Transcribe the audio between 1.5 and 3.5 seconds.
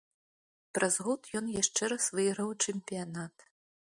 яшчэ раз выйграў чэмпіянат.